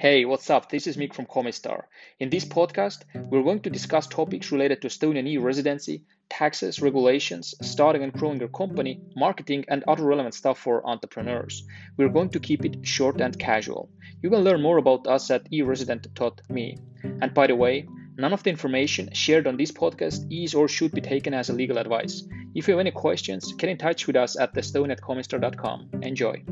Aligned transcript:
Hey, 0.00 0.24
what's 0.24 0.48
up? 0.48 0.70
This 0.70 0.86
is 0.86 0.96
Mick 0.96 1.12
from 1.12 1.26
Comistar. 1.26 1.82
In 2.20 2.30
this 2.30 2.46
podcast, 2.46 3.00
we're 3.14 3.42
going 3.42 3.60
to 3.60 3.68
discuss 3.68 4.06
topics 4.06 4.50
related 4.50 4.80
to 4.80 4.88
Estonian 4.88 5.28
e 5.28 5.36
residency, 5.36 6.04
taxes, 6.30 6.80
regulations, 6.80 7.54
starting 7.60 8.02
and 8.02 8.10
growing 8.10 8.40
your 8.40 8.48
company, 8.48 9.02
marketing, 9.14 9.66
and 9.68 9.84
other 9.86 10.04
relevant 10.04 10.32
stuff 10.32 10.58
for 10.58 10.88
entrepreneurs. 10.88 11.64
We're 11.98 12.08
going 12.08 12.30
to 12.30 12.40
keep 12.40 12.64
it 12.64 12.78
short 12.80 13.20
and 13.20 13.38
casual. 13.38 13.90
You 14.22 14.30
can 14.30 14.40
learn 14.40 14.62
more 14.62 14.78
about 14.78 15.06
us 15.06 15.30
at 15.30 15.46
eresident.me. 15.52 16.78
And 17.20 17.34
by 17.34 17.46
the 17.48 17.56
way, 17.56 17.86
none 18.16 18.32
of 18.32 18.42
the 18.42 18.48
information 18.48 19.12
shared 19.12 19.46
on 19.46 19.58
this 19.58 19.70
podcast 19.70 20.24
is 20.32 20.54
or 20.54 20.66
should 20.66 20.92
be 20.92 21.02
taken 21.02 21.34
as 21.34 21.50
a 21.50 21.52
legal 21.52 21.76
advice. 21.76 22.26
If 22.54 22.68
you 22.68 22.72
have 22.72 22.80
any 22.80 22.90
questions, 22.90 23.52
get 23.52 23.68
in 23.68 23.76
touch 23.76 24.06
with 24.06 24.16
us 24.16 24.38
at 24.38 24.54
thestone@comistar.com. 24.54 25.90
Enjoy. 26.00 26.42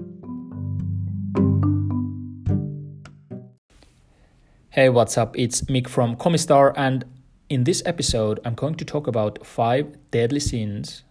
Hey, 4.78 4.91
what's 4.91 5.18
up? 5.18 5.37
It's 5.37 5.62
Mick 5.62 5.88
from 5.88 6.14
Comistar, 6.14 6.73
and 6.77 7.05
in 7.48 7.64
this 7.64 7.82
episode, 7.84 8.38
I'm 8.45 8.55
going 8.55 8.77
to 8.77 8.84
talk 8.84 9.09
about 9.09 9.45
five 9.45 9.96
deadly 10.12 10.38
sins 10.38 11.02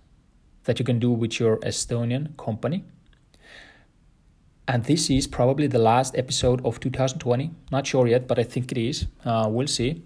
that 0.63 0.79
you 0.79 0.85
can 0.85 0.99
do 0.99 1.11
with 1.11 1.37
your 1.37 1.57
Estonian 1.57 2.37
company. 2.37 2.85
And 4.69 4.85
this 4.85 5.09
is 5.09 5.27
probably 5.27 5.67
the 5.67 5.79
last 5.79 6.17
episode 6.17 6.65
of 6.65 6.79
2020. 6.79 7.51
Not 7.69 7.85
sure 7.85 8.07
yet, 8.07 8.25
but 8.25 8.39
I 8.39 8.43
think 8.43 8.71
it 8.71 8.77
is. 8.77 9.07
Uh, 9.25 9.49
we'll 9.49 9.67
see. 9.67 10.01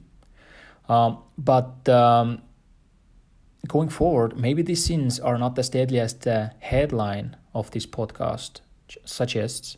Um, 0.89 1.19
but 1.37 1.87
um, 1.87 2.41
going 3.67 3.89
forward, 3.89 4.39
maybe 4.39 4.63
these 4.63 4.83
sins 4.83 5.19
are 5.19 5.37
not 5.37 5.59
as 5.59 5.69
deadly 5.69 5.99
as 5.99 6.15
the 6.15 6.51
headline 6.61 7.37
of 7.53 7.69
this 7.69 7.85
podcast 7.85 8.61
suggests. 9.05 9.77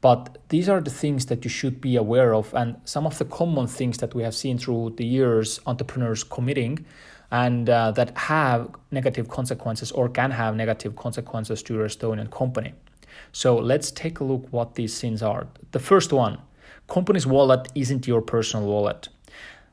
But 0.00 0.38
these 0.48 0.68
are 0.68 0.80
the 0.80 0.90
things 0.90 1.26
that 1.26 1.44
you 1.44 1.50
should 1.50 1.80
be 1.80 1.96
aware 1.96 2.34
of, 2.34 2.54
and 2.54 2.76
some 2.84 3.06
of 3.06 3.18
the 3.18 3.26
common 3.26 3.66
things 3.66 3.98
that 3.98 4.14
we 4.14 4.22
have 4.22 4.34
seen 4.34 4.56
through 4.58 4.94
the 4.96 5.04
years 5.04 5.60
entrepreneurs 5.66 6.24
committing 6.24 6.86
and 7.30 7.68
uh, 7.68 7.92
that 7.92 8.16
have 8.16 8.70
negative 8.90 9.28
consequences 9.28 9.92
or 9.92 10.08
can 10.08 10.30
have 10.30 10.56
negative 10.56 10.96
consequences 10.96 11.62
to 11.62 11.74
your 11.74 11.86
Estonian 11.86 12.30
company. 12.30 12.72
So 13.32 13.56
let's 13.56 13.90
take 13.90 14.20
a 14.20 14.24
look 14.24 14.46
what 14.50 14.74
these 14.74 14.92
sins 14.92 15.22
are. 15.22 15.46
The 15.72 15.78
first 15.78 16.12
one 16.12 16.38
company's 16.88 17.26
wallet 17.26 17.68
isn't 17.74 18.06
your 18.08 18.20
personal 18.20 18.66
wallet. 18.66 19.08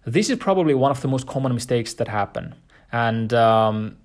This 0.05 0.29
is 0.29 0.37
probably 0.37 0.73
one 0.75 0.91
of 0.91 1.01
the 1.01 1.07
most 1.07 1.25
common 1.25 1.53
mistakes 1.53 1.95
that 1.95 2.07
happen. 2.07 2.53
And 2.91 3.33
um, 3.33 3.97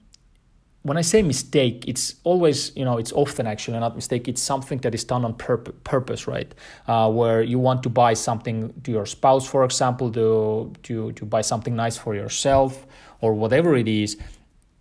when 0.82 0.96
I 0.96 1.02
say 1.02 1.22
mistake, 1.22 1.84
it's 1.86 2.16
always, 2.24 2.76
you 2.76 2.84
know, 2.84 2.98
it's 2.98 3.12
often 3.12 3.46
actually 3.46 3.78
not 3.78 3.94
mistake. 3.94 4.26
It's 4.26 4.42
something 4.42 4.78
that 4.78 4.94
is 4.94 5.04
done 5.04 5.24
on 5.24 5.34
purpose, 5.34 5.74
purpose 5.84 6.26
right? 6.26 6.52
Uh, 6.88 7.10
where 7.10 7.40
you 7.42 7.60
want 7.60 7.84
to 7.84 7.88
buy 7.88 8.14
something 8.14 8.72
to 8.82 8.90
your 8.90 9.06
spouse, 9.06 9.46
for 9.46 9.64
example, 9.64 10.10
to, 10.12 10.72
to, 10.82 11.12
to 11.12 11.24
buy 11.24 11.40
something 11.40 11.76
nice 11.76 11.96
for 11.96 12.14
yourself 12.16 12.86
or 13.20 13.32
whatever 13.34 13.76
it 13.76 13.86
is. 13.86 14.16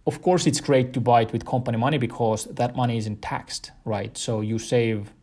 Of 0.08 0.24
course, 0.24 0.48
it's 0.48 0.60
great 0.60 0.94
to 0.94 1.00
buy 1.00 1.22
it 1.22 1.32
with 1.32 1.46
company 1.46 1.78
money 1.78 2.00
because 2.00 2.46
that 2.46 2.76
money 2.76 2.98
isn't 2.98 3.22
taxed, 3.22 3.72
right? 3.86 4.18
So 4.18 4.42
you 4.42 4.58
save 4.58 5.14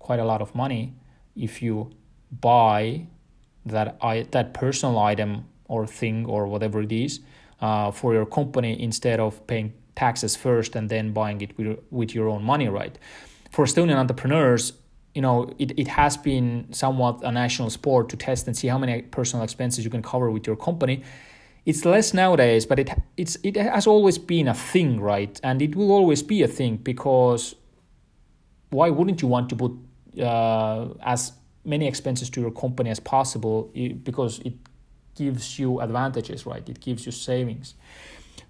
quite 0.00 0.18
a 0.18 0.24
lot 0.24 0.42
of 0.42 0.52
money 0.56 0.94
if 1.36 1.62
you 1.62 1.92
buy 2.40 3.06
that 3.64 3.96
I, 4.02 4.26
that 4.32 4.52
personal 4.52 4.98
item 4.98 5.46
or 5.66 5.86
thing 5.86 6.26
or 6.26 6.48
whatever 6.48 6.82
it 6.82 6.90
is 6.90 7.20
uh, 7.60 7.92
for 7.92 8.12
your 8.12 8.26
company 8.26 8.82
instead 8.82 9.20
of 9.20 9.46
paying 9.46 9.72
taxes 9.96 10.36
first 10.36 10.74
and 10.76 10.88
then 10.88 11.12
buying 11.12 11.40
it 11.40 11.56
with, 11.58 11.78
with 11.90 12.14
your 12.14 12.28
own 12.28 12.42
money, 12.42 12.68
right? 12.68 12.98
For 13.50 13.64
Estonian 13.64 13.96
entrepreneurs, 13.96 14.72
you 15.14 15.20
know, 15.20 15.52
it, 15.58 15.78
it 15.78 15.88
has 15.88 16.16
been 16.16 16.72
somewhat 16.72 17.20
a 17.22 17.30
national 17.30 17.70
sport 17.70 18.08
to 18.10 18.16
test 18.16 18.46
and 18.46 18.56
see 18.56 18.68
how 18.68 18.78
many 18.78 19.02
personal 19.02 19.44
expenses 19.44 19.84
you 19.84 19.90
can 19.90 20.02
cover 20.02 20.30
with 20.30 20.46
your 20.46 20.56
company. 20.56 21.02
It's 21.66 21.84
less 21.84 22.12
nowadays, 22.12 22.66
but 22.66 22.78
it 22.78 22.90
it's 23.16 23.36
it 23.44 23.56
has 23.56 23.86
always 23.86 24.18
been 24.18 24.48
a 24.48 24.54
thing, 24.54 25.00
right? 25.00 25.38
And 25.44 25.62
it 25.62 25.76
will 25.76 25.92
always 25.92 26.22
be 26.22 26.42
a 26.42 26.48
thing 26.48 26.78
because 26.78 27.54
why 28.70 28.90
wouldn't 28.90 29.22
you 29.22 29.28
want 29.28 29.48
to 29.50 29.56
put 29.56 29.72
uh, 30.20 30.88
as 31.04 31.32
many 31.64 31.86
expenses 31.86 32.30
to 32.30 32.40
your 32.40 32.50
company 32.50 32.90
as 32.90 32.98
possible? 32.98 33.70
Because 34.02 34.40
it 34.40 34.54
gives 35.14 35.58
you 35.58 35.80
advantages, 35.80 36.46
right? 36.46 36.68
It 36.68 36.80
gives 36.80 37.06
you 37.06 37.12
savings. 37.12 37.74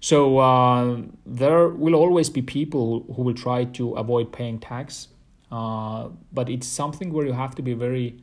So 0.03 0.39
uh, 0.39 0.97
there 1.25 1.69
will 1.69 1.95
always 1.95 2.29
be 2.29 2.41
people 2.41 3.05
who 3.15 3.21
will 3.21 3.33
try 3.33 3.63
to 3.79 3.93
avoid 3.93 4.33
paying 4.33 4.59
tax, 4.59 5.07
uh, 5.49 6.09
but 6.33 6.49
it's 6.49 6.67
something 6.67 7.13
where 7.13 7.25
you 7.25 7.31
have 7.31 7.55
to 7.55 7.61
be 7.61 7.73
very 7.73 8.21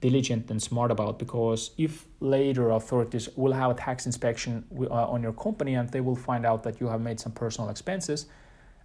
diligent 0.00 0.50
and 0.50 0.62
smart 0.62 0.90
about 0.90 1.18
because 1.18 1.72
if 1.76 2.06
later 2.20 2.70
authorities 2.70 3.28
will 3.36 3.52
have 3.52 3.70
a 3.70 3.74
tax 3.74 4.06
inspection 4.06 4.64
uh, 4.90 5.10
on 5.14 5.22
your 5.22 5.34
company 5.34 5.74
and 5.74 5.90
they 5.90 6.00
will 6.00 6.16
find 6.16 6.46
out 6.46 6.62
that 6.62 6.80
you 6.80 6.88
have 6.88 7.02
made 7.02 7.20
some 7.20 7.32
personal 7.32 7.68
expenses 7.68 8.24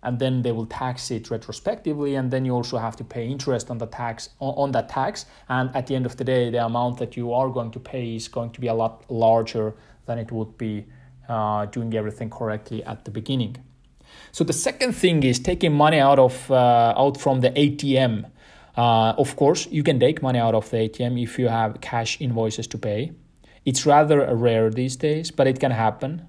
and 0.03 0.19
then 0.19 0.41
they 0.41 0.51
will 0.51 0.65
tax 0.65 1.11
it 1.11 1.31
retrospectively 1.31 2.15
and 2.15 2.31
then 2.31 2.43
you 2.43 2.51
also 2.51 2.77
have 2.77 2.97
to 2.97 3.05
pay 3.05 3.25
interest 3.25 3.71
on 3.71 3.77
the 3.77 3.87
tax 3.87 4.31
on 4.41 4.73
that 4.73 4.89
tax 4.89 5.25
and 5.47 5.73
at 5.73 5.87
the 5.87 5.95
end 5.95 6.05
of 6.05 6.17
the 6.17 6.23
day 6.25 6.49
the 6.49 6.65
amount 6.65 6.97
that 6.97 7.15
you 7.15 7.31
are 7.31 7.47
going 7.47 7.71
to 7.71 7.79
pay 7.79 8.17
is 8.17 8.27
going 8.27 8.49
to 8.49 8.59
be 8.59 8.67
a 8.67 8.73
lot 8.73 9.09
larger 9.09 9.73
than 10.05 10.19
it 10.19 10.29
would 10.33 10.57
be 10.57 10.85
uh, 11.29 11.65
doing 11.65 11.93
everything 11.93 12.29
correctly 12.29 12.83
at 12.83 13.05
the 13.05 13.11
beginning. 13.11 13.57
So 14.31 14.43
the 14.43 14.53
second 14.53 14.93
thing 14.93 15.23
is 15.23 15.39
taking 15.39 15.73
money 15.73 15.99
out 15.99 16.19
of 16.19 16.49
uh, 16.51 16.93
out 16.97 17.17
from 17.17 17.41
the 17.41 17.51
ATM. 17.51 18.29
Uh, 18.77 19.13
of 19.17 19.35
course, 19.35 19.67
you 19.71 19.83
can 19.83 19.99
take 19.99 20.21
money 20.21 20.39
out 20.39 20.53
of 20.53 20.69
the 20.69 20.77
ATM 20.77 21.21
if 21.21 21.39
you 21.39 21.47
have 21.47 21.79
cash 21.81 22.19
invoices 22.19 22.67
to 22.67 22.77
pay. 22.77 23.11
It's 23.65 23.85
rather 23.85 24.35
rare 24.35 24.69
these 24.69 24.95
days, 24.95 25.31
but 25.31 25.47
it 25.47 25.59
can 25.59 25.71
happen. 25.71 26.25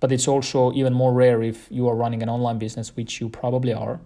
But 0.00 0.12
it's 0.12 0.28
also 0.28 0.72
even 0.72 0.92
more 0.92 1.12
rare 1.12 1.42
if 1.42 1.68
you 1.70 1.88
are 1.88 1.94
running 1.94 2.22
an 2.22 2.28
online 2.28 2.58
business, 2.58 2.94
which 2.96 3.20
you 3.20 3.28
probably 3.28 3.72
are. 3.72 4.00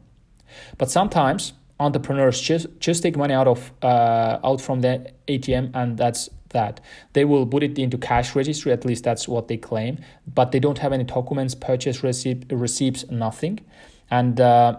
But 0.76 0.90
sometimes 0.90 1.54
entrepreneurs 1.80 2.40
just 2.40 2.66
just 2.80 3.02
take 3.02 3.16
money 3.16 3.34
out 3.34 3.48
of 3.48 3.72
uh, 3.82 4.38
out 4.44 4.60
from 4.60 4.80
the 4.80 5.10
ATM, 5.26 5.70
and 5.74 5.96
that's 5.96 6.28
that. 6.50 6.80
They 7.12 7.24
will 7.24 7.46
put 7.46 7.62
it 7.62 7.78
into 7.78 7.98
cash 7.98 8.34
registry, 8.34 8.72
at 8.72 8.84
least 8.84 9.04
that's 9.04 9.28
what 9.28 9.48
they 9.48 9.56
claim, 9.56 9.98
but 10.34 10.52
they 10.52 10.60
don't 10.60 10.78
have 10.78 10.92
any 10.92 11.04
documents, 11.04 11.54
purchase 11.54 12.02
receipt, 12.02 12.44
receipts, 12.50 13.08
nothing. 13.10 13.60
And 14.10 14.40
uh, 14.40 14.78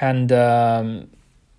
and 0.00 0.32
um, 0.32 1.10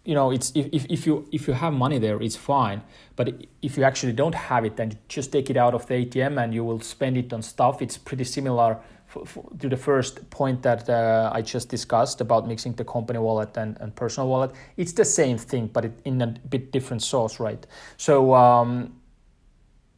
you 0.06 0.14
know 0.14 0.32
it's 0.32 0.52
if, 0.56 0.86
if 0.90 1.06
you 1.06 1.28
if 1.32 1.48
you 1.48 1.54
have 1.54 1.74
money 1.74 2.00
there 2.00 2.22
it's 2.22 2.36
fine. 2.36 2.82
But 3.16 3.46
if 3.62 3.78
you 3.78 3.84
actually 3.84 4.14
don't 4.14 4.36
have 4.36 4.66
it 4.66 4.76
then 4.76 4.98
just 5.08 5.32
take 5.32 5.50
it 5.50 5.58
out 5.58 5.74
of 5.74 5.86
the 5.88 6.06
atm 6.06 6.44
and 6.44 6.54
you 6.54 6.64
will 6.64 6.82
spend 6.82 7.18
it 7.18 7.32
on 7.34 7.42
stuff. 7.42 7.82
It's 7.82 7.98
pretty 7.98 8.24
similar 8.24 8.80
to 9.60 9.70
the 9.70 9.78
first 9.78 10.30
point 10.30 10.62
that 10.64 10.90
uh, 10.90 11.32
I 11.34 11.42
just 11.42 11.70
discussed 11.70 12.22
about 12.22 12.48
mixing 12.48 12.74
the 12.74 12.84
company 12.84 13.20
wallet 13.20 13.56
and, 13.58 13.78
and 13.80 13.96
personal 13.96 14.28
wallet, 14.28 14.52
it's 14.78 14.94
the 14.94 15.06
same 15.06 15.38
thing, 15.38 15.68
but 15.68 15.86
it, 15.86 16.00
in 16.06 16.22
a 16.22 16.28
bit 16.28 16.72
different 16.72 17.04
source 17.04 17.40
right? 17.40 17.66
So, 17.98 18.34
um, 18.34 18.94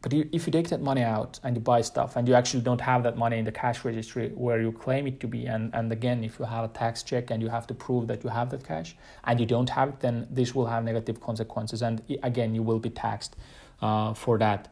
but 0.06 0.14
if 0.14 0.46
you 0.46 0.52
take 0.52 0.70
that 0.70 0.84
money 0.84 1.02
out 1.02 1.40
and 1.42 1.56
you 1.56 1.60
buy 1.60 1.82
stuff 1.82 2.16
and 2.16 2.28
you 2.28 2.36
actually 2.36 2.62
don't 2.62 2.80
have 2.80 3.02
that 3.02 3.18
money 3.18 3.40
in 3.40 3.46
the 3.46 3.52
cash 3.52 3.84
registry 3.84 4.30
where 4.36 4.62
you 4.62 4.72
claim 4.72 5.08
it 5.08 5.20
to 5.22 5.28
be, 5.28 5.48
and, 5.48 5.74
and 5.74 5.92
again, 5.92 6.24
if 6.24 6.38
you 6.38 6.46
have 6.46 6.64
a 6.64 6.68
tax 6.68 7.02
check 7.02 7.32
and 7.32 7.42
you 7.42 7.50
have 7.50 7.66
to 7.66 7.74
prove 7.74 8.06
that 8.06 8.24
you 8.24 8.30
have 8.30 8.52
that 8.52 8.64
cash 8.64 8.96
and 9.24 9.40
you 9.40 9.48
don't 9.48 9.72
have 9.72 9.90
it, 9.90 10.02
then 10.02 10.28
this 10.30 10.54
will 10.54 10.68
have 10.68 10.84
negative 10.84 11.20
consequences. 11.20 11.82
And 11.82 12.04
again, 12.22 12.54
you 12.54 12.62
will 12.62 12.78
be 12.78 12.92
taxed 12.92 13.36
uh, 13.82 14.14
for 14.14 14.38
that. 14.38 14.72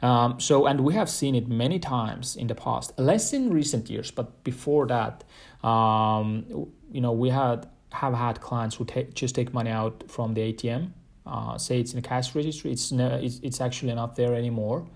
Um, 0.00 0.38
so, 0.38 0.66
and 0.66 0.82
we 0.82 0.94
have 0.94 1.10
seen 1.10 1.34
it 1.34 1.48
many 1.48 1.80
times 1.80 2.36
in 2.36 2.46
the 2.46 2.54
past, 2.54 2.96
less 3.00 3.32
in 3.32 3.52
recent 3.52 3.90
years, 3.90 4.12
but 4.12 4.44
before 4.44 4.86
that, 4.86 5.24
um, 5.68 6.68
you 6.92 7.00
know, 7.00 7.10
we 7.10 7.30
had 7.30 7.68
have 7.90 8.14
had 8.14 8.40
clients 8.40 8.76
who 8.76 8.84
take, 8.84 9.14
just 9.14 9.34
take 9.34 9.52
money 9.52 9.70
out 9.70 10.04
from 10.08 10.34
the 10.34 10.52
ATM, 10.52 10.90
uh, 11.28 11.58
say 11.58 11.80
it's 11.80 11.92
in 11.92 11.98
a 11.98 12.02
cash 12.02 12.34
registry, 12.34 12.72
it's 12.72 12.90
no, 12.92 13.08
it's, 13.16 13.38
it's 13.42 13.60
actually 13.60 13.94
not 13.94 14.16
there 14.16 14.34
anymore, 14.34 14.88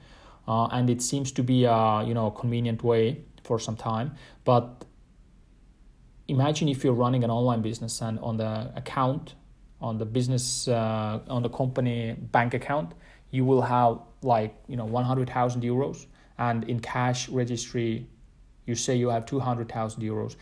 uh, 0.49 0.67
and 0.67 0.90
it 0.90 1.02
seems 1.02 1.31
to 1.32 1.43
be 1.43 1.64
a 1.64 2.02
you 2.06 2.14
know 2.14 2.31
convenient 2.31 2.82
way 2.82 3.23
for 3.44 3.58
some 3.58 3.76
time, 3.76 4.14
but 4.44 4.84
imagine 6.29 6.69
if 6.69 6.82
you're 6.84 6.94
running 6.94 7.25
an 7.25 7.31
online 7.31 7.62
business 7.62 8.00
and 8.00 8.19
on 8.20 8.37
the 8.37 8.73
account 8.76 9.34
on 9.81 9.99
the 9.99 10.06
business 10.06 10.69
uh, 10.69 11.19
on 11.29 11.43
the 11.43 11.49
company 11.49 12.14
bank 12.31 12.55
account 12.55 12.94
you 13.32 13.44
will 13.44 13.62
have 13.62 13.99
like 14.23 14.55
you 14.69 14.76
know 14.76 14.84
100,000 14.84 15.62
euros. 15.62 16.06
And 16.38 16.64
in 16.64 16.79
cash 16.81 17.29
registry 17.29 18.06
you 18.67 18.76
say 18.76 18.94
you 18.94 19.08
have 19.08 19.26
200,000 19.26 20.02
euros. 20.02 20.37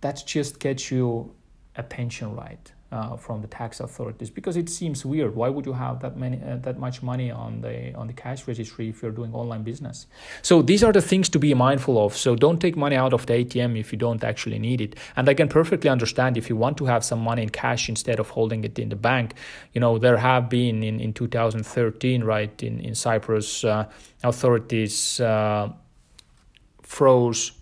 That 0.00 0.22
just 0.24 0.60
gets 0.60 0.90
you 0.90 1.34
attention 1.76 2.36
right 2.36 2.72
uh, 2.94 3.16
from 3.16 3.40
the 3.42 3.48
tax 3.48 3.80
authorities 3.80 4.30
because 4.30 4.56
it 4.56 4.68
seems 4.68 5.04
weird. 5.04 5.34
Why 5.34 5.48
would 5.48 5.66
you 5.66 5.72
have 5.72 6.00
that 6.00 6.16
many 6.16 6.40
uh, 6.40 6.56
that 6.58 6.78
much 6.78 7.02
money 7.02 7.28
on 7.30 7.60
the 7.60 7.92
on 7.94 8.06
the 8.06 8.12
cash 8.12 8.46
registry 8.46 8.88
if 8.88 9.02
you're 9.02 9.16
doing 9.20 9.34
online 9.34 9.64
business? 9.64 10.06
So 10.42 10.62
these 10.62 10.84
are 10.84 10.92
the 10.92 11.02
things 11.02 11.28
to 11.30 11.38
be 11.40 11.52
mindful 11.54 11.96
of. 12.04 12.16
So 12.16 12.36
don't 12.36 12.60
take 12.60 12.76
money 12.76 12.94
out 12.94 13.12
of 13.12 13.26
the 13.26 13.34
ATM 13.34 13.78
if 13.78 13.92
you 13.92 13.98
don't 13.98 14.22
actually 14.22 14.60
need 14.60 14.80
it. 14.80 14.94
And 15.16 15.28
I 15.28 15.34
can 15.34 15.48
perfectly 15.48 15.90
understand 15.90 16.36
if 16.36 16.48
you 16.48 16.56
want 16.56 16.76
to 16.78 16.84
have 16.84 17.04
some 17.04 17.20
money 17.20 17.42
in 17.42 17.50
cash 17.50 17.88
instead 17.88 18.20
of 18.20 18.28
holding 18.30 18.62
it 18.62 18.78
in 18.78 18.90
the 18.90 19.00
bank. 19.10 19.34
You 19.72 19.80
know 19.80 19.98
there 19.98 20.18
have 20.18 20.48
been 20.48 20.84
in 20.84 21.00
in 21.00 21.12
2013 21.12 22.22
right 22.22 22.62
in 22.62 22.78
in 22.78 22.94
Cyprus 22.94 23.64
uh, 23.64 23.86
authorities 24.22 25.20
uh, 25.20 25.72
froze 26.82 27.52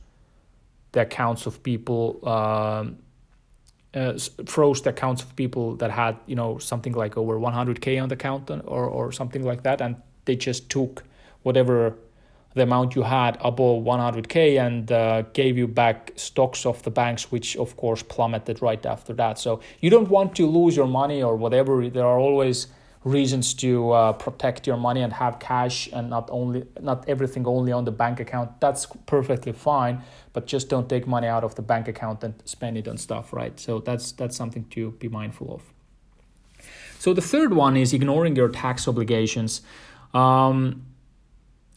the 0.93 1.01
accounts 1.01 1.47
of 1.47 1.63
people. 1.63 2.21
Uh, 3.95 4.17
froze 4.47 4.81
the 4.81 4.89
accounts 4.89 5.23
of 5.23 5.37
people 5.37 5.77
that 5.77 5.91
had 5.91 6.17
you 6.27 6.35
know 6.35 6.57
something 6.57 6.95
like 6.95 7.19
over 7.19 7.39
100k 7.39 8.03
on 8.03 8.09
the 8.09 8.15
account 8.15 8.51
or 8.51 8.87
or 8.87 9.13
something 9.13 9.45
like 9.45 9.63
that 9.65 9.83
and 9.83 9.97
they 10.25 10.35
just 10.35 10.71
took 10.71 11.05
whatever 11.43 11.95
the 12.55 12.63
amount 12.63 12.95
you 12.95 13.03
had 13.03 13.37
above 13.41 13.85
100k 13.85 14.61
and 14.61 14.93
uh, 14.93 15.23
gave 15.33 15.57
you 15.57 15.67
back 15.67 16.13
stocks 16.17 16.67
of 16.67 16.83
the 16.83 16.91
banks 16.91 17.31
which 17.33 17.57
of 17.57 17.77
course 17.77 18.03
plummeted 18.03 18.61
right 18.61 18.85
after 18.85 19.13
that. 19.15 19.39
So 19.39 19.61
you 19.81 19.91
don't 19.91 20.09
want 20.09 20.35
to 20.37 20.47
lose 20.47 20.77
your 20.77 20.87
money 20.87 21.23
or 21.23 21.37
whatever. 21.37 21.89
There 21.89 22.07
are 22.07 22.19
always 22.19 22.67
reasons 23.05 23.55
to 23.55 23.91
uh, 23.91 24.13
protect 24.13 24.67
your 24.67 24.77
money 24.77 25.03
and 25.03 25.13
have 25.13 25.39
cash 25.39 25.89
and 25.93 26.09
not 26.09 26.29
only 26.31 26.65
not 26.81 27.09
everything 27.09 27.47
only 27.47 27.73
on 27.73 27.85
the 27.85 27.91
bank 27.91 28.21
account 28.21 28.61
that's 28.61 28.87
perfectly 29.07 29.53
fine 29.53 30.01
but 30.33 30.47
just 30.47 30.69
don't 30.69 30.89
take 30.89 31.07
money 31.07 31.27
out 31.27 31.43
of 31.43 31.55
the 31.57 31.63
bank 31.63 31.89
account 31.89 32.23
and 32.23 32.35
spend 32.45 32.77
it 32.77 32.87
on 32.87 32.97
stuff 32.97 33.33
right 33.33 33.59
so 33.59 33.81
that's 33.81 34.13
that's 34.13 34.37
something 34.37 34.65
to 34.71 34.93
be 34.93 35.09
mindful 35.09 35.53
of 35.53 35.63
so 36.99 37.13
the 37.13 37.21
third 37.21 37.53
one 37.53 37.77
is 37.77 37.93
ignoring 37.93 38.37
your 38.37 38.49
tax 38.49 38.87
obligations 38.87 39.63
um, 40.15 40.87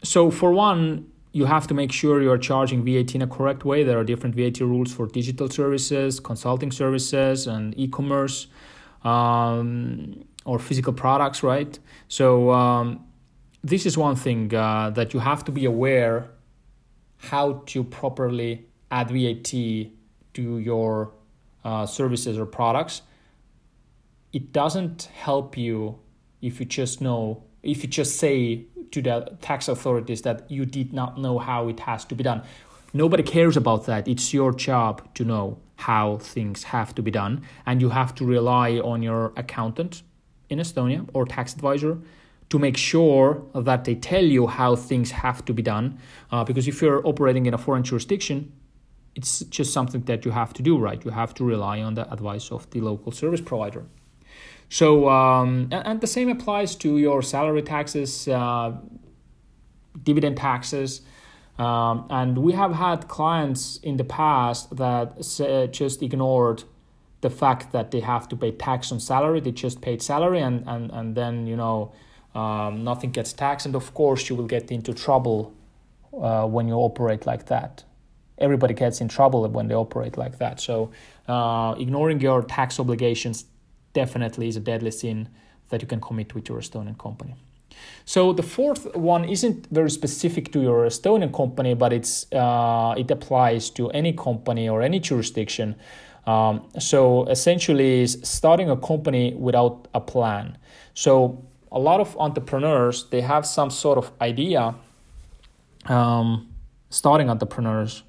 so 0.04 0.30
for 0.30 0.52
one 0.54 1.10
you 1.32 1.46
have 1.46 1.68
to 1.68 1.74
make 1.74 1.92
sure 1.92 2.22
you're 2.22 2.38
charging 2.38 2.86
VAT 2.86 3.14
in 3.14 3.22
a 3.22 3.28
correct 3.28 3.66
way. 3.66 3.84
There 3.84 4.00
are 4.00 4.06
different 4.06 4.36
VAT 4.36 4.62
rules 4.62 4.94
for 4.94 5.06
digital 5.06 5.50
services, 5.50 6.22
consulting 6.22 6.72
services, 6.72 7.46
and 7.46 7.78
e 7.78 7.90
commerce. 7.90 8.48
Um, 9.04 10.24
or 10.46 10.60
physical 10.60 10.94
products, 10.94 11.44
right? 11.44 11.78
So 12.08 12.52
um, 12.52 13.06
this 13.64 13.86
is 13.86 13.98
one 13.98 14.16
thing 14.16 14.54
uh, 14.54 14.92
that 14.92 15.14
you 15.14 15.20
have 15.20 15.44
to 15.46 15.52
be 15.52 15.66
aware 15.66 16.30
how 17.18 17.64
to 17.66 17.84
properly 17.84 18.68
add 18.92 19.10
VAT 19.10 19.52
to 19.52 20.58
your 20.60 21.12
uh, 21.64 21.86
services 21.86 22.38
or 22.38 22.46
products. 22.46 23.02
It 24.32 24.54
doesn't 24.54 25.10
help 25.14 25.58
you 25.58 26.00
if 26.42 26.60
you 26.60 26.66
just 26.66 27.02
know, 27.02 27.44
if 27.64 27.82
you 27.82 27.90
just 27.90 28.18
say 28.18 28.66
to 28.92 29.02
the 29.02 29.38
tax 29.42 29.68
authorities 29.68 30.22
that 30.22 30.50
you 30.50 30.66
did 30.66 30.94
not 30.94 31.18
know 31.20 31.40
how 31.40 31.68
it 31.68 31.80
has 31.80 32.06
to 32.06 32.16
be 32.16 32.24
done. 32.24 32.44
Nobody 32.94 33.24
cares 33.24 33.58
about 33.58 33.88
that. 33.88 34.08
It's 34.08 34.34
your 34.34 34.54
job 34.54 35.14
to 35.16 35.26
know 35.26 35.58
how 35.78 36.18
things 36.18 36.64
have 36.64 36.96
to 36.96 37.02
be 37.02 37.12
done, 37.12 37.42
and 37.66 37.82
you 37.82 37.90
have 37.90 38.16
to 38.16 38.26
rely 38.26 38.78
on 38.80 39.02
your 39.02 39.34
accountant 39.36 40.04
in 40.50 40.60
Estonia 40.60 41.08
or 41.14 41.26
tax 41.26 41.54
advisor 41.54 41.98
to 42.50 42.60
make 42.60 42.78
sure 42.78 43.42
that 43.56 43.86
they 43.86 43.96
tell 43.96 44.24
you 44.24 44.48
how 44.48 44.76
things 44.76 45.12
have 45.12 45.44
to 45.46 45.54
be 45.54 45.62
done. 45.62 45.98
Uh, 46.32 46.44
because 46.44 46.68
if 46.68 46.82
you're 46.82 47.06
operating 47.06 47.46
in 47.48 47.54
a 47.54 47.58
foreign 47.58 47.84
jurisdiction, 47.84 48.52
it's 49.16 49.40
just 49.46 49.74
something 49.74 50.02
that 50.02 50.26
you 50.26 50.32
have 50.32 50.54
to 50.54 50.62
do, 50.62 50.78
right? 50.78 51.04
You 51.04 51.12
have 51.12 51.34
to 51.36 51.44
rely 51.44 51.82
on 51.82 51.96
the 51.96 52.12
advice 52.12 52.52
of 52.52 52.70
the 52.72 52.82
local 52.82 53.12
service 53.12 53.42
provider. 53.42 53.86
So, 54.70 55.10
um, 55.10 55.70
and, 55.72 56.02
the 56.02 56.08
same 56.08 56.30
applies 56.30 56.76
to 56.78 56.98
your 56.98 57.22
salary 57.22 57.62
taxes, 57.62 58.28
uh, 58.28 58.74
dividend 60.04 60.38
taxes. 60.38 61.02
Um, 61.58 62.08
and 62.10 62.38
we 62.40 62.54
have 62.54 62.74
had 62.74 63.08
clients 63.08 63.78
in 63.78 63.96
the 63.98 64.04
past 64.04 64.76
that 64.76 65.18
just 65.72 66.02
ignored 66.02 66.64
the 67.26 67.36
fact 67.46 67.72
that 67.72 67.88
they 67.94 68.02
have 68.14 68.26
to 68.32 68.36
pay 68.44 68.52
tax 68.52 68.92
on 68.94 69.00
salary. 69.00 69.40
They 69.46 69.56
just 69.66 69.78
paid 69.88 70.00
salary, 70.12 70.42
and 70.48 70.58
and 70.74 70.92
and 70.98 71.08
then 71.20 71.34
you 71.52 71.58
know 71.62 71.78
um, 72.42 72.84
nothing 72.92 73.12
gets 73.18 73.32
taxed, 73.34 73.66
and 73.68 73.76
of 73.76 73.88
course 74.00 74.22
you 74.30 74.36
will 74.38 74.52
get 74.58 74.66
into 74.78 74.92
trouble 74.94 75.40
uh, 76.28 76.46
when 76.56 76.66
you 76.68 76.76
operate 76.90 77.24
like 77.32 77.44
that. 77.54 77.84
Everybody 78.38 78.74
gets 78.74 79.02
in 79.04 79.08
trouble 79.08 79.42
when 79.58 79.68
they 79.70 79.78
operate 79.86 80.16
like 80.24 80.36
that. 80.44 80.56
So 80.68 80.76
uh, 81.28 81.74
ignoring 81.86 82.20
your 82.22 82.42
tax 82.58 82.80
obligations 82.80 83.46
definitely 83.94 84.48
is 84.52 84.58
a 84.58 84.64
deadly 84.72 84.92
sin 84.92 85.30
that 85.70 85.82
you 85.82 85.88
can 85.88 86.02
commit 86.02 86.36
with 86.36 86.50
your 86.50 86.60
Estonian 86.60 86.98
company. 86.98 87.34
So 88.06 88.34
the 88.34 88.44
fourth 88.44 88.84
one 88.96 89.24
isn't 89.36 89.68
very 89.72 89.90
specific 89.90 90.52
to 90.54 90.60
your 90.62 90.86
Estonian 90.86 91.32
company, 91.42 91.74
but 91.84 91.92
it's 92.00 92.14
uh, 92.44 93.02
it 93.02 93.10
applies 93.12 93.64
to 93.78 93.84
any 94.02 94.14
company 94.14 94.70
or 94.70 94.82
any 94.82 95.00
jurisdiction. 95.00 95.76
Um, 96.28 96.68
so 96.80 97.26
essentially, 97.26 98.02
is 98.02 98.20
starting 98.24 98.70
a 98.70 98.78
company 98.78 99.34
without 99.36 99.88
a 99.94 100.02
plan. 100.02 100.58
So 100.94 101.44
a 101.72 101.80
lot 101.80 102.00
of 102.00 102.16
entrepreneurs 102.18 103.06
they 103.10 103.22
have 103.22 103.46
some 103.46 103.70
sort 103.70 103.98
of 103.98 104.12
idea. 104.22 104.76
Um, 105.86 106.50
starting 106.90 107.30
entrepreneurs 107.30 108.04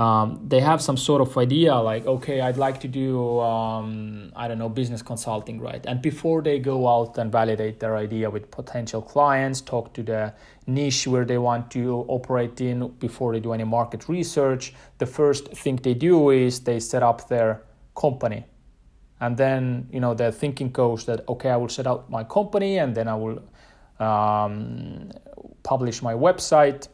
um, 0.00 0.40
they 0.48 0.60
have 0.60 0.80
some 0.80 0.96
sort 0.96 1.20
of 1.20 1.36
idea 1.36 1.74
like 1.74 2.06
okay 2.06 2.40
i'd 2.40 2.56
like 2.56 2.80
to 2.80 2.88
do 2.88 3.38
um, 3.40 4.32
i 4.34 4.48
don't 4.48 4.58
know 4.58 4.68
business 4.68 5.02
consulting 5.02 5.60
right? 5.60 5.84
And 5.86 6.00
before 6.00 6.40
they 6.40 6.58
go 6.58 6.88
out 6.88 7.18
and 7.18 7.30
validate 7.30 7.80
their 7.80 7.96
idea 7.96 8.30
with 8.30 8.50
potential 8.50 9.02
clients 9.02 9.60
talk 9.60 9.92
to 9.94 10.02
the 10.02 10.32
niche 10.66 11.06
where 11.06 11.26
they 11.26 11.38
want 11.38 11.70
to 11.72 12.06
operate 12.08 12.60
in 12.62 12.88
before 12.98 13.32
they 13.34 13.40
do 13.40 13.52
any 13.52 13.64
market 13.64 14.08
research 14.08 14.72
the 14.98 15.06
first 15.06 15.48
thing 15.62 15.76
they 15.76 15.94
do 15.94 16.30
is 16.30 16.60
they 16.60 16.80
set 16.80 17.02
up 17.02 17.28
their 17.28 17.62
company. 17.94 18.44
And 19.20 19.36
then 19.36 19.88
you 19.92 20.00
know 20.00 20.14
their 20.14 20.32
thinking 20.32 20.70
goes 20.70 21.04
that 21.04 21.28
okay 21.28 21.50
i 21.50 21.56
will 21.56 21.68
set 21.68 21.86
up 21.86 22.08
my 22.08 22.24
company 22.24 22.78
and 22.78 22.94
then 22.94 23.06
i 23.06 23.14
will 23.14 23.38
um, 23.98 25.10
publish 25.62 26.00
my 26.00 26.14
website 26.14 26.88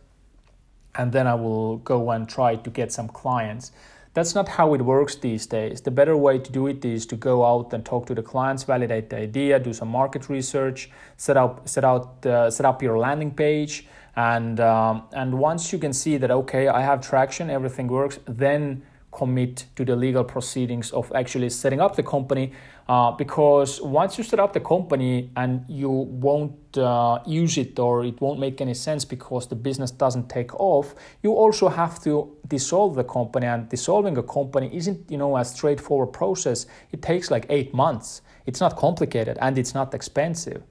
and 0.99 1.13
then 1.13 1.27
I 1.27 1.35
will 1.35 1.79
go 1.79 2.11
and 2.11 2.29
try 2.29 2.57
to 2.57 2.71
get 2.71 2.93
some 2.93 3.09
clients. 3.09 3.73
That's 4.15 4.35
not 4.35 4.49
how 4.49 4.73
it 4.73 4.81
works 4.81 5.15
these 5.17 5.47
days. 5.47 5.83
The 5.83 5.91
better 5.91 6.17
way 6.17 6.39
to 6.39 6.51
do 6.51 6.69
it 6.69 6.83
is 6.85 7.05
to 7.07 7.17
go 7.17 7.45
out 7.45 7.75
and 7.75 7.85
talk 7.85 8.07
to 8.07 8.15
the 8.15 8.23
clients, 8.23 8.65
validate 8.65 9.11
the 9.11 9.19
idea, 9.19 9.59
do 9.59 9.75
some 9.75 9.89
market 9.89 10.31
research, 10.31 10.91
set 11.19 11.37
up 11.37 11.69
set 11.69 11.85
out 11.85 12.25
uh, 12.25 12.51
set 12.51 12.65
up 12.65 12.83
your 12.83 12.99
landing 12.99 13.31
page, 13.31 13.87
and 14.17 14.59
um, 14.59 15.03
and 15.13 15.39
once 15.39 15.71
you 15.71 15.79
can 15.79 15.93
see 15.93 16.17
that 16.17 16.31
okay, 16.31 16.69
I 16.69 16.81
have 16.81 17.03
traction, 17.03 17.51
everything 17.51 17.89
works, 17.89 18.19
then 18.27 18.83
commit 19.17 19.67
to 19.77 19.85
the 19.85 19.97
legal 19.97 20.25
proceedings 20.25 20.93
of 20.93 21.11
actually 21.15 21.51
setting 21.51 21.81
up 21.81 21.97
the 21.97 22.03
company 22.03 22.53
uh, 22.89 23.11
because 23.13 23.81
once 23.81 24.19
you 24.19 24.25
set 24.25 24.39
up 24.39 24.53
the 24.53 24.61
company 24.61 25.31
and 25.37 25.65
you 25.69 25.91
won't 25.91 26.79
uh, 26.79 27.19
use 27.27 27.57
it 27.59 27.79
or 27.79 28.05
it 28.05 28.21
won't 28.21 28.39
make 28.39 28.61
any 28.61 28.75
sense 28.75 29.05
because 29.05 29.49
the 29.49 29.57
business 29.57 29.91
doesn't 29.91 30.29
take 30.29 30.55
off 30.61 30.95
you 31.23 31.33
also 31.33 31.69
have 31.69 32.03
to 32.03 32.37
dissolve 32.49 32.95
the 32.95 33.05
company. 33.05 33.47
And 33.47 33.69
dissolving 33.69 34.17
a 34.19 34.23
company 34.23 34.71
isn't 34.73 35.11
you 35.11 35.19
know 35.19 35.37
a 35.37 35.45
straightforward 35.45 36.13
process. 36.13 36.67
It 36.93 37.03
takes 37.03 37.31
like 37.31 37.47
eight 37.49 37.75
months. 37.75 38.23
It's 38.47 38.61
not 38.61 38.77
complicated 38.77 39.39
and 39.41 39.59
it's 39.59 39.75
not 39.75 39.95
expensive 39.95 40.63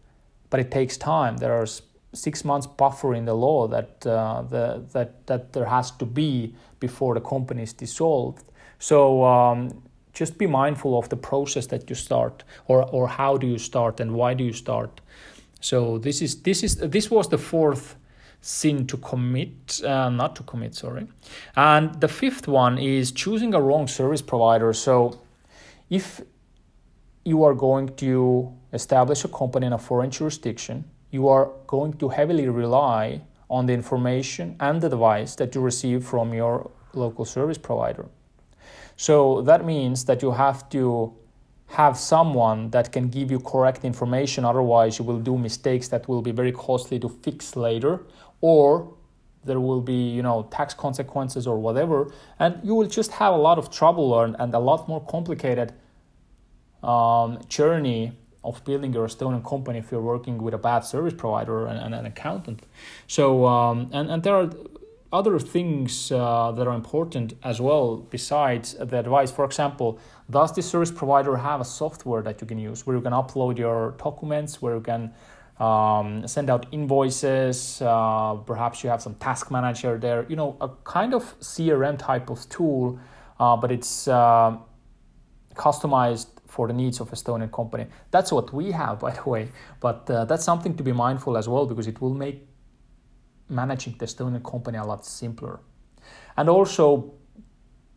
but 0.50 0.60
it 0.60 0.72
takes 0.72 0.96
time. 0.96 1.38
There 1.38 1.53
are 1.53 1.67
six 2.15 2.43
months 2.45 2.67
buffer 2.67 3.13
in 3.13 3.25
the 3.25 3.34
law 3.34 3.67
that 3.67 4.05
uh, 4.05 4.41
the, 4.50 4.84
that 4.93 5.27
that 5.27 5.53
there 5.53 5.65
has 5.65 5.91
to 5.91 6.05
be 6.05 6.53
before 6.79 7.13
the 7.13 7.22
company 7.22 7.63
is 7.63 7.74
dissolved. 7.74 8.43
So 8.79 9.24
um, 9.24 9.84
just 10.13 10.38
be 10.38 10.48
mindful 10.48 10.98
of 10.98 11.10
the 11.10 11.17
process 11.17 11.67
that 11.67 11.89
you 11.89 11.95
start, 11.95 12.43
or 12.67 12.84
or 12.91 13.07
how 13.07 13.38
do 13.38 13.48
you 13.48 13.57
start, 13.57 14.00
and 14.00 14.12
why 14.12 14.34
do 14.34 14.43
you 14.43 14.53
start. 14.53 15.01
So 15.62 15.98
this 15.98 16.22
is 16.22 16.41
this 16.41 16.63
is 16.63 16.75
this 16.77 17.12
was 17.12 17.29
the 17.29 17.38
fourth 17.38 17.95
sin 18.41 18.86
to 18.86 18.98
commit, 18.98 19.81
uh, 19.84 20.10
not 20.10 20.36
to 20.36 20.43
commit, 20.43 20.75
sorry. 20.75 21.07
And 21.55 22.00
the 22.00 22.07
fifth 22.07 22.48
one 22.48 22.77
is 22.77 23.12
choosing 23.12 23.55
a 23.55 23.62
wrong 23.62 23.88
service 23.88 24.22
provider. 24.22 24.72
So 24.74 25.19
if 25.89 26.22
you 27.24 27.43
are 27.43 27.55
going 27.55 27.95
to 27.95 28.53
establish 28.72 29.25
a 29.25 29.27
company 29.27 29.65
in 29.65 29.74
a 29.74 29.79
foreign 29.79 30.12
jurisdiction 30.12 30.86
you 31.15 31.27
are 31.36 31.45
going 31.67 31.93
to 32.01 32.10
heavily 32.10 32.48
rely 32.63 33.22
on 33.50 33.65
the 33.67 33.74
information 33.74 34.55
and 34.60 34.81
the 34.81 34.88
advice 34.88 35.36
that 35.36 35.55
you 35.55 35.62
receive 35.62 36.00
from 36.12 36.34
your 36.34 36.72
local 36.93 37.25
service 37.25 37.57
provider. 37.57 38.05
So 38.98 39.41
that 39.50 39.65
means 39.65 40.05
that 40.05 40.22
you 40.22 40.31
have 40.31 40.69
to 40.69 41.13
have 41.67 41.98
someone 41.98 42.69
that 42.69 42.91
can 42.91 43.10
give 43.10 43.31
you 43.31 43.39
correct 43.39 43.84
information, 43.84 44.45
otherwise, 44.45 45.00
you 45.00 45.05
will 45.05 45.19
do 45.19 45.38
mistakes 45.38 45.88
that 45.89 46.07
will 46.07 46.22
be 46.22 46.31
very 46.31 46.51
costly 46.51 47.00
to 47.00 47.10
fix 47.10 47.55
later, 47.55 47.93
or 48.41 48.93
there 49.45 49.60
will 49.60 49.81
be 49.81 50.10
you 50.10 50.24
know 50.24 50.48
tax 50.51 50.74
consequences 50.74 51.48
or 51.48 51.57
whatever 51.57 52.12
and 52.39 52.60
you 52.63 52.74
will 52.74 52.88
just 52.88 53.12
have 53.12 53.34
a 53.34 53.38
lot 53.38 53.57
of 53.57 53.69
trouble 53.69 54.19
and, 54.22 54.36
and 54.39 54.53
a 54.53 54.60
lot 54.60 54.88
more 54.88 55.01
complicated 55.05 55.72
um, 56.84 57.39
journey 57.48 58.12
of 58.46 58.64
building 58.64 58.94
your 58.94 59.08
Estonian 59.08 59.44
company 59.44 59.80
if 59.80 59.92
you're 59.92 60.02
working 60.02 60.38
with 60.38 60.54
a 60.54 60.58
bad 60.58 60.82
service 60.82 61.14
provider 61.14 61.66
and, 61.68 61.80
and 61.80 61.94
an 61.96 62.06
accountant. 62.06 62.64
So, 63.08 63.46
um, 63.46 63.90
and, 63.92 64.10
and 64.10 64.24
there 64.24 64.36
are 64.36 64.50
other 65.16 65.40
things 65.40 66.12
uh, 66.12 66.52
that 66.52 66.68
are 66.68 66.75
important 66.75 67.34
as 67.44 67.62
well 67.62 67.98
besides 67.98 68.74
the 68.74 69.00
advice. 69.00 69.32
For 69.32 69.46
example, 69.46 70.00
does 70.30 70.54
this 70.54 70.70
service 70.70 70.92
provider 70.92 71.38
have 71.38 71.62
a 71.62 71.66
software 71.66 72.22
that 72.24 72.42
you 72.42 72.48
can 72.48 72.60
use 72.60 72.86
where 72.86 72.96
you 72.96 73.02
can 73.02 73.14
upload 73.14 73.58
your 73.58 73.92
documents, 73.92 74.62
where 74.62 74.75
you 74.75 74.82
can 74.82 75.14
um, 75.60 76.28
send 76.28 76.50
out 76.50 76.66
invoices? 76.72 77.82
Uh, 77.82 78.36
perhaps 78.46 78.84
you 78.84 78.90
have 78.90 79.02
some 79.02 79.16
task 79.16 79.52
manager 79.52 79.98
there. 79.98 80.25
You 80.28 80.36
know, 80.36 80.58
a 80.60 80.70
kind 80.84 81.14
of 81.14 81.40
CRM 81.40 81.98
type 81.98 82.30
of 82.30 82.48
tool, 82.50 83.00
uh, 83.40 83.56
but 83.56 83.72
it's 83.72 84.08
uh, 84.08 84.58
customized 85.56 86.28
for 86.55 86.67
the 86.67 86.74
needs 86.74 87.01
of 87.01 87.12
Estonian 87.12 87.51
company. 87.51 87.85
That's 88.12 88.31
what 88.31 88.53
we 88.53 88.71
have, 88.71 89.00
by 89.05 89.12
the 89.12 89.29
way. 89.29 89.50
But 89.81 90.09
uh, 90.09 90.25
that's 90.25 90.45
something 90.45 90.75
to 90.77 90.83
be 90.83 90.93
mindful 90.93 91.38
as 91.38 91.47
well 91.50 91.65
because 91.65 91.88
it 91.88 92.00
will 92.01 92.13
make 92.13 92.47
managing 93.50 93.95
the 94.00 94.05
Estonian 94.05 94.43
company 94.43 94.77
a 94.77 94.85
lot 94.85 95.05
simpler. 95.05 95.59
And 96.38 96.50
also 96.50 97.13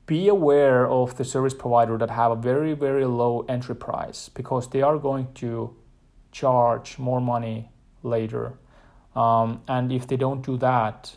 be 0.06 0.28
aware 0.28 0.88
of 0.88 1.16
the 1.18 1.24
service 1.24 1.54
provider 1.54 1.98
that 1.98 2.10
have 2.10 2.30
a 2.32 2.36
very 2.36 2.72
very 2.72 3.04
low 3.04 3.44
entry 3.48 3.76
price 3.76 4.30
because 4.30 4.70
they 4.70 4.80
are 4.80 4.98
going 4.98 5.26
to 5.34 5.76
charge 6.32 6.98
more 6.98 7.20
money 7.20 7.68
later. 8.02 8.58
Um, 9.14 9.60
and 9.68 9.92
if 9.92 10.06
they 10.06 10.16
don't 10.16 10.42
do 10.44 10.56
that, 10.58 11.14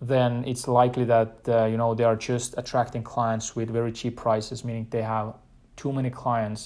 then 0.00 0.44
it's 0.44 0.66
likely 0.66 1.04
that 1.04 1.32
uh, 1.48 1.66
you 1.66 1.76
know 1.76 1.94
they 1.94 2.04
are 2.04 2.16
just 2.16 2.54
attracting 2.58 3.02
clients 3.02 3.56
with 3.56 3.70
very 3.70 3.92
cheap 3.92 4.16
prices, 4.16 4.64
meaning 4.64 4.86
they 4.90 5.02
have 5.02 5.34
too 5.80 5.92
many 5.98 6.10
clients 6.10 6.62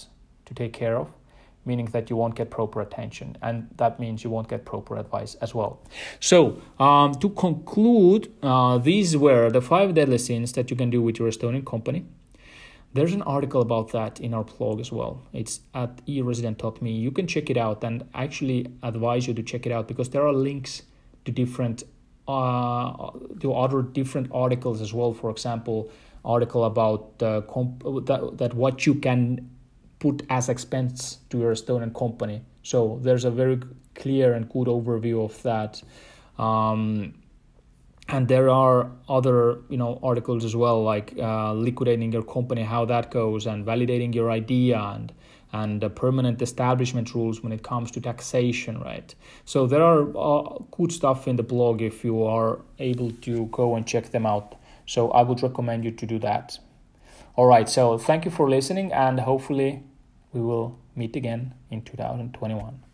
to 0.47 0.53
take 0.55 0.73
care 0.73 0.97
of 1.03 1.09
meaning 1.67 1.87
that 1.87 2.11
you 2.11 2.17
won't 2.17 2.35
get 2.35 2.51
proper 2.51 2.81
attention 2.81 3.37
and 3.43 3.69
that 3.77 3.99
means 3.99 4.25
you 4.25 4.31
won't 4.31 4.49
get 4.49 4.65
proper 4.65 4.97
advice 4.97 5.35
as 5.37 5.55
well. 5.55 5.81
So 6.21 6.61
um, 6.79 7.15
to 7.17 7.31
conclude 7.31 8.31
uh, 8.43 8.79
these 8.79 9.17
were 9.17 9.51
the 9.51 9.63
five 9.63 9.95
deadly 9.95 10.19
sins 10.19 10.53
that 10.53 10.71
you 10.71 10.77
can 10.77 10.91
do 10.91 11.01
with 11.03 11.19
your 11.19 11.29
estonian 11.29 11.65
company. 11.65 12.05
There's 12.93 13.13
an 13.13 13.23
article 13.23 13.61
about 13.61 13.91
that 13.93 14.21
in 14.21 14.35
our 14.35 14.45
blog 14.45 14.79
as 14.79 14.93
well. 14.93 15.23
It's 15.33 15.61
at 15.75 16.01
eresident.me 16.07 16.93
you 16.93 17.11
can 17.11 17.27
check 17.27 17.51
it 17.51 17.57
out 17.57 17.83
and 17.83 18.05
actually 18.15 18.67
advise 18.83 19.27
you 19.27 19.35
to 19.35 19.43
check 19.43 19.67
it 19.67 19.73
out 19.73 19.89
because 19.89 20.11
there 20.11 20.27
are 20.27 20.33
links 20.33 20.83
to 21.25 21.33
different 21.33 21.83
uh, 22.29 23.11
to 23.41 23.53
other 23.53 23.83
different 23.83 24.31
articles 24.33 24.81
as 24.81 24.93
well 24.93 25.13
for 25.13 25.31
example 25.31 25.91
article 26.25 26.65
about 26.65 27.23
uh, 27.23 27.43
comp- 27.43 27.83
that, 28.07 28.39
that 28.39 28.55
what 28.55 28.87
you 28.87 28.95
can 28.95 29.51
put 29.99 30.23
as 30.31 30.49
expense 30.49 31.19
to 31.31 31.39
your 31.39 31.53
Estonian 31.53 31.95
company. 31.95 32.43
So 32.63 32.99
there's 33.03 33.25
a 33.25 33.31
very 33.31 33.61
clear 33.95 34.35
and 34.35 34.49
good 34.49 34.69
overview 34.69 35.25
of 35.25 35.43
that. 35.43 35.83
Um, 36.39 37.15
and 38.09 38.29
there 38.29 38.51
are 38.51 38.91
other 39.09 39.61
you 39.71 39.79
know 39.79 39.99
articles 40.03 40.45
as 40.45 40.55
well 40.55 40.83
like 40.83 41.15
uh, 41.19 41.55
liquidating 41.55 42.13
your 42.13 42.23
company 42.23 42.63
how 42.63 42.85
that 42.85 43.11
goes 43.11 43.47
and 43.47 43.65
validating 43.65 44.15
your 44.15 44.31
idea 44.31 44.79
and 44.79 45.11
and 45.55 45.81
the 45.81 45.89
permanent 45.89 46.43
establishment 46.43 47.15
rules 47.15 47.43
when 47.43 47.53
it 47.53 47.63
comes 47.63 47.91
to 47.93 48.01
taxation 48.01 48.81
right? 48.81 49.15
So 49.45 49.67
there 49.67 49.83
are 49.83 50.01
uh, 50.29 50.59
good 50.71 50.93
stuff 50.93 51.29
in 51.29 51.37
the 51.37 51.43
blog 51.55 51.81
if 51.81 52.05
you 52.05 52.25
are 52.25 52.61
able 52.79 53.11
to 53.27 53.47
go 53.47 53.77
and 53.77 53.87
check 53.87 54.11
them 54.11 54.27
out. 54.27 54.57
So 54.87 55.11
i 55.13 55.23
would 55.23 55.43
recommend 55.43 55.85
you 55.85 55.93
to 55.93 56.07
do 56.07 56.19
that. 56.19 56.59
All 57.37 57.47
right 57.47 57.69
so 57.69 57.99
thank 57.99 58.25
you 58.25 58.31
for 58.31 58.51
listening 58.51 58.93
and 58.93 59.21
hopefully 59.21 59.83
we 60.33 60.41
will 60.41 60.79
meet 60.97 61.15
again 61.17 61.55
in 61.71 61.83
2021. 61.83 62.94